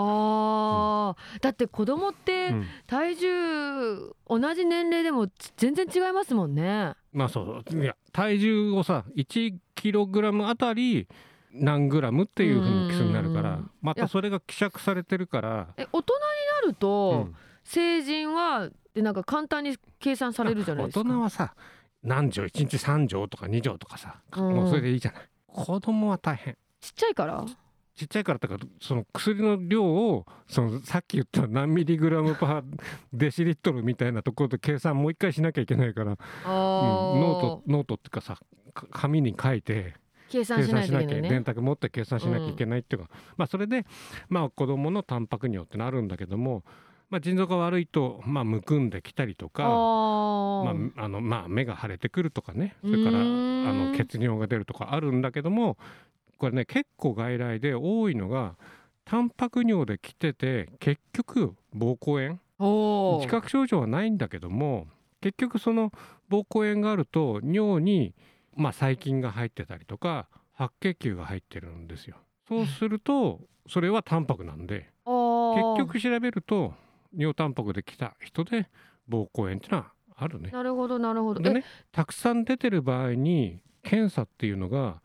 [1.36, 2.66] ー、だって子供ってうん。
[2.86, 6.92] 体重同じ年齢でも全然違いますもんね。
[7.12, 7.82] まあそうそう。
[7.82, 11.08] いや体重をさ1キログラムあたり
[11.52, 16.20] 何グラムっていうふうに基準になるからまたそれが希釈されてるから、え大人に
[16.62, 17.34] なるうと、ん。
[17.64, 21.00] 成人はでなんか簡単に計算されるじゃないですか。
[21.00, 21.54] 大人はさ
[22.02, 24.54] 何錠1日3錠とか2錠とかさ、うん。
[24.54, 25.22] もうそれでいいじゃない。
[25.46, 26.56] 子供は大変。
[26.80, 27.44] ちっちゃいから？
[27.96, 32.62] ちっちゃいからとかその薬の量をそのさっき言った何ミリグラム per
[33.12, 38.38] デシリットルみたいなところで計算もう一回しなきゃいけないから、うんノートノートっていうかさ
[38.72, 39.92] か紙に書いて
[40.30, 41.28] 計算しないといけないね。
[41.28, 43.84] 電卓持って計算しなきゃいけないっていうか、まあそれで
[44.28, 46.64] まあ子供のタンパク尿ってなるんだけども、
[47.10, 49.64] まあ、腎臓が悪いとまあむくんできたりとか。
[49.64, 52.76] まあ、あのまあ目が腫れてくるとかね。
[52.82, 55.76] それからあの血尿が出るとかあるんだけども
[56.38, 58.56] これね結構外来で多いのが
[59.04, 62.38] タンパク尿で来てて結局膀胱炎。
[63.20, 64.86] 自覚症状はないんだけども
[65.22, 65.90] 結局その
[66.30, 68.14] 膀胱炎があると尿に、
[68.56, 72.16] まあ、細菌が入ってたりとか白血球が入ってるんですよ。
[72.48, 76.74] そうするとそれはタンパクなんで結局調べると
[77.16, 78.68] 尿タンパクで来た人で
[79.08, 80.50] 膀胱炎っていうのはあるね。
[80.50, 85.00] なるほどなるほどでねたくさん出てる場合に検査っていうのが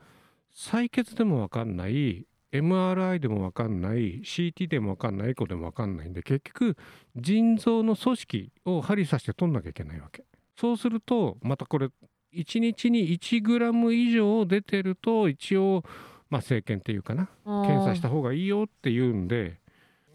[0.54, 6.78] 採血でも分かんない MRI でも分かんない CT でも分かんないエコでも分かんないんで結局
[7.16, 10.24] 腎臓の組織を針刺して取んなきゃいけないわけ
[10.58, 11.90] そうするとまたこれ
[12.36, 15.84] 1日に1グラム以上出てると一応
[16.30, 17.30] まあ生検っていうかな。
[17.46, 17.62] えー。
[17.68, 19.60] 検査した方がいいよって言うんで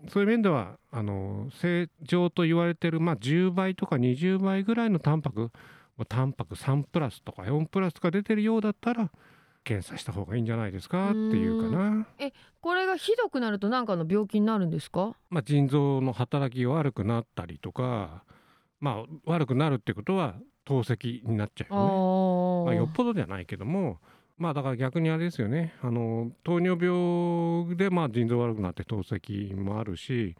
[0.09, 5.50] そういう面ではあの正常と言われてる、まあ、10倍とか20倍ぐらいのタンパク
[5.96, 9.11] まあタンパク3プラスとか4プラスが出てるようだったら
[9.62, 12.06] 検査した方がいいんじゃないですかっていうかな、
[12.62, 15.14] これがひどくなると何かの病気になるんですか？
[15.28, 18.24] まあ、腎臓の働きが悪くなったりとか、
[18.80, 21.90] まあ、悪くなるってことは透析になっちゃうあよね。
[21.90, 23.99] ーまあ、よっぽどじゃないけども
[24.38, 30.35] まあだから逆にあれですよねあの糖尿病でまあ腎臓悪くなって透析もあるし、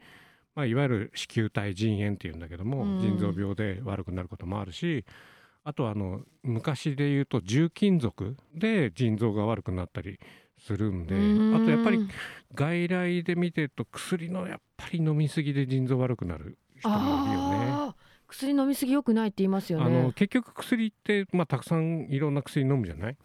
[0.55, 5.05] まあ、いわゆる子宮体腎炎っていうんだけども、うん腎臓病で悪くなることもあるし
[5.63, 10.19] あとはあの昔で言うと重金属で腎臓が悪くなったり
[10.57, 12.07] するんでうんあとやっぱり
[12.55, 17.50] 外来で見てると薬のやっぱり飲み過ぎで腎臓悪くなる人もいるよね。
[18.31, 23.17] 薬飲みすぎ良くないって言いますよあのね結局薬って、まあ、たくさんいろんな薬飲むじゃない？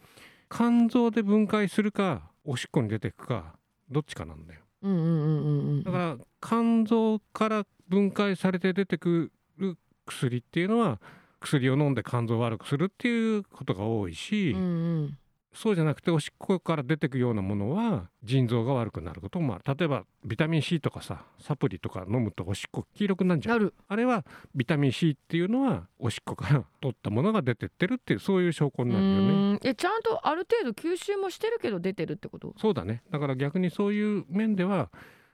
[0.50, 3.54] 肝臓で分解するかおしっこに出てくか
[3.90, 4.60] どっちかなんだよ。
[4.82, 5.82] うんうんうんうんうん。
[5.84, 11.00] だから肝臓から分解されて出てくる薬っていうのは
[11.40, 14.64] 薬を飲んで肝臓を悪くするっていうことが多いし、うんう
[15.04, 15.18] ん
[15.56, 23.74] そうじゃなくておしっこから出てくようなものは腎臓が悪くなることもまあ例えばビタミン C とかさサプリとか飲むとおしっこ黄色くなるじゃなんる。
[23.88, 29.58] あれはビタミン C っていうのはおしっこから取ったものが出てってるっていうそういう証拠うになるよね。
[29.64, 32.54] えちゃんとある程度吸収もしてるけど出てるってこと？
[32.58, 33.02] そうだね。
[33.10, 34.90] だから逆にそういう面では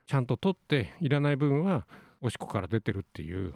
[0.07, 1.85] ちゃんと取っていらない分は
[2.21, 3.53] おしっこから出てるっていう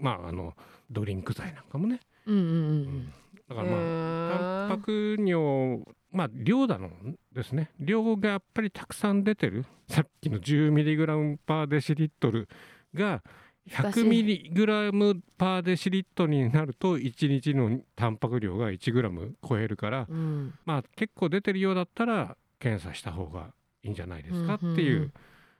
[0.00, 0.54] まああの
[0.90, 2.56] ドリンク剤なんかもね、うんうんううん。
[2.82, 3.12] ん。
[3.48, 6.90] だからまあタンパク尿まあ量だの
[7.32, 7.70] ですね。
[7.78, 9.64] 量がやっぱりたくさん出てる。
[9.88, 12.48] さっきの 10mg パーデシリットル
[12.94, 13.22] が
[13.68, 20.54] 100mg パーデシリットルになると1日のタンパク量が 1g 超えるからうん。
[20.64, 23.52] まあ結構出てるようだったら検査した方が
[23.82, 25.12] いいんじゃないですかっていう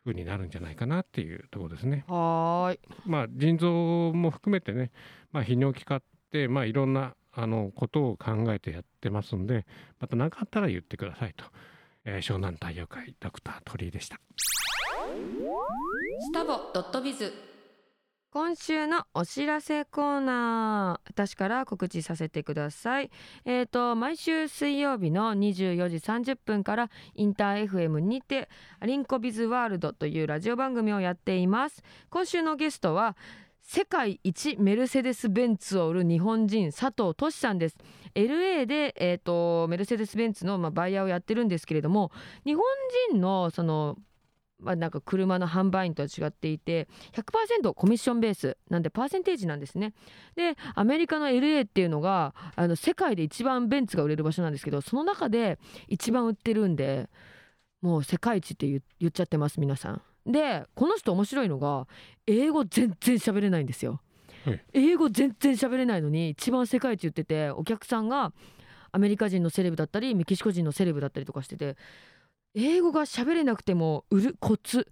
[0.05, 2.05] 風になるんじゃないかなっていうところですね。
[2.09, 2.80] はーい。
[3.07, 4.90] まあ腎臓も含めてね、
[5.32, 9.66] まあ、泌尿器科ってまあいろんなあのことを考えてやってますんで
[10.01, 11.45] また何かあったら言ってくださいと、
[12.05, 14.20] えー湘南太陽会ドクター鳥居でした。
[16.20, 17.33] スタボドットビズ。
[18.33, 23.11] 今週のお知らせコーナー私から告知させてください。
[23.45, 31.83] えーと毎週水曜日の24時30分からインター FM にてアリンコビズワールドというラジオ番組をやっています。
[32.09, 33.16] 今週のゲストは
[33.72, 37.76] 世界一メルセデス・ベンツを売る日本人佐藤俊さんです
[38.16, 42.10] LA で、えー、とメルセデス・ベンツの、まあ、バイヤーをやってるんですけれども
[42.44, 42.64] 日本
[43.12, 43.96] 人のその
[44.58, 49.94] まあ、なんか車の販売員とは違っていて100%コミッションベースなんでパーセンテージなんですね。
[50.34, 57.08] でアメリカの LA っていうのがあの世界で一番ベンツが売れる場所なんですけどその中で一番売ってるんで
[57.80, 60.02] もう世界一って言っちゃってます皆さん。
[60.33, 61.87] でこの人面白いのが
[62.26, 64.01] 英語全然喋れないんですよ。
[64.45, 64.64] はい。
[64.72, 68.33] 英語全然喋れないのに一番世界一言っててお客さんが
[68.93, 71.76] アメリカ人のセレブだったりメキシコ人のセレブだったりとかしてて
[72.55, 74.89] 英語が喋れなくても売るコツ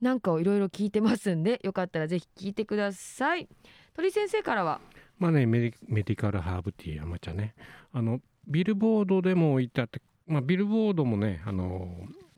[0.00, 3.48] なんかをいろいろ聞いてますんでよかったらぜひ聞いてください。
[3.94, 4.80] 鳥先生からは？
[5.18, 7.54] まあねメディカルハーブティー山茶ね。
[7.92, 11.88] あのビルボードでも置いてあって、まあ、ビルボードもねあの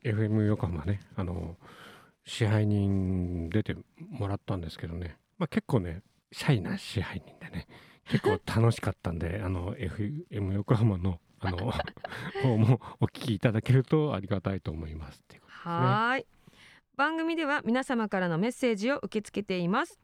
[0.03, 1.55] FM 横浜ねあの
[2.25, 3.75] 支配人出て
[4.09, 6.01] もらったんですけどね、まあ、結構ね
[6.31, 7.67] シャイな支配人でね
[8.09, 11.73] 結構楽しかったんで あの FM 横浜のあの
[12.41, 15.39] 方もお聞きいただけるとありがたいと思いますね。
[15.47, 16.19] は
[16.95, 19.99] 番組では皆様からのメッセージを受け付けています。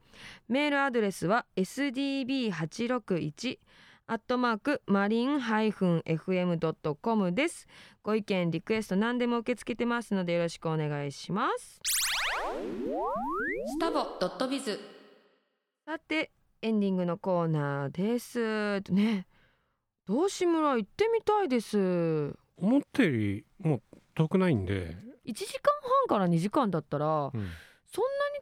[0.50, 3.60] メールアドレスは sdb861
[4.08, 7.66] アットマークマリン -fm.com です。
[8.04, 11.80] ご意見リクエスト何でも受け付けてますのでよろしくお願いします
[12.54, 14.80] スタボドットビズ。
[15.86, 16.32] さて
[16.62, 18.82] エンディングのコーナーです。
[18.92, 19.26] ね。
[20.06, 21.78] 道志村行ってみたいです。
[21.78, 23.82] 1思ったよりもう
[24.16, 25.72] 遠くないんで、時間
[26.08, 27.32] 半から2時間だったらうん。
[27.32, 27.52] そんなに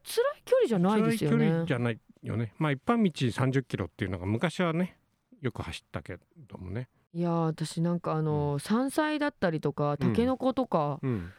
[0.04, 2.54] 辛い距離じゃないですよ辛い距ね離じゃないよね。
[2.58, 4.98] まあ一般道30キロっていうのが昔はね
[5.42, 6.18] よく走ったけ
[6.50, 6.90] どもね。
[7.14, 11.32] いやー私なんかあの、山菜だったりとかたけのことか、うん。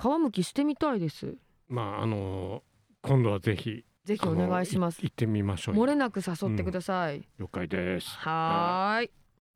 [0.00, 1.34] 皮むきしてみたいです
[1.68, 2.62] まああの
[3.02, 5.00] 今度はぜひぜひお願いします。
[5.02, 5.82] 行ってみましょうよ。
[5.82, 8.08] 漏れなく誘ってください、了解です。
[8.18, 9.10] はーい。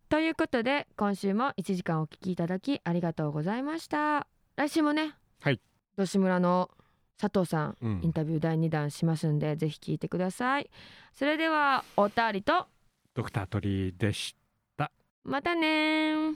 [0.08, 4.26] ということで今週も1時間お聞きいただきありがとうございました。
[4.56, 5.60] 来週もねはい。
[5.96, 6.70] 吉村の
[7.18, 8.00] 佐藤さん、うん。
[8.02, 10.68] インタビュー第2弾しますんでぜひ聞いてください。
[11.14, 12.66] それではおたりと
[13.14, 14.34] ドクター鳥居でし
[14.76, 14.90] た
[15.24, 16.34] またねー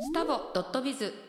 [0.00, 1.25] スタボドットビズ